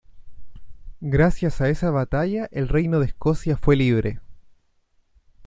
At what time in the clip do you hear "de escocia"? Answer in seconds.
3.01-3.55